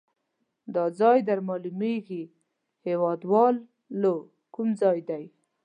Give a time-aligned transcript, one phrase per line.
[0.75, 2.23] دا ځای در معلومیږي
[2.87, 4.13] هیواد والو
[4.55, 5.19] کوم ځای ده؟